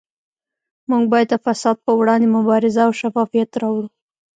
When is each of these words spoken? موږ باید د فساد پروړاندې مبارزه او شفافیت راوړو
موږ 0.89 1.03
باید 1.13 1.27
د 1.31 1.35
فساد 1.45 1.75
پروړاندې 1.85 2.27
مبارزه 2.35 2.81
او 2.87 2.91
شفافیت 3.01 3.49
راوړو 3.61 3.87